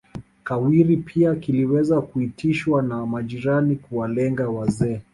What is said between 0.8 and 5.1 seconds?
pia kiliweza kuitishwa na majirani kuwalenga wazee